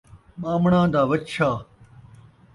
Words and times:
ٻامݨاں 0.41 0.85
دا 0.93 1.01
وچھا 1.09 1.49